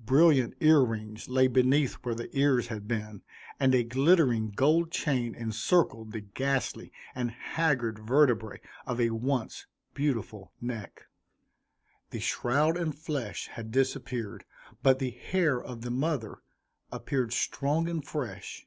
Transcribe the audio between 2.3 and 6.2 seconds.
ears had been; and a glittering gold chain encircled